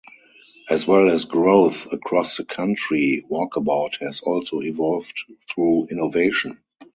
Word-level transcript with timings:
As 0.67 0.87
well 0.87 1.11
as 1.11 1.25
growth 1.25 1.85
across 1.93 2.35
the 2.37 2.43
country, 2.43 3.23
Walkabout 3.29 3.97
has 3.99 4.21
also 4.21 4.59
evolved 4.61 5.25
through 5.51 5.89
innovation. 5.91 6.59